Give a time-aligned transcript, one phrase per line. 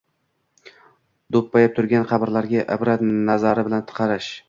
[1.37, 4.37] Do‘ppayib turgan qabrlarga ibrat nazari bilan qarash